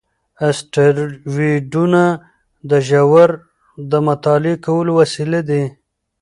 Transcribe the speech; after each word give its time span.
اسټروېډونه 0.47 2.01
د 2.69 2.71
ژوند 2.87 3.31
د 3.91 3.93
مطالعه 4.07 4.57
کولو 4.65 4.91
وسیله 5.01 5.39
دي. 5.49 5.63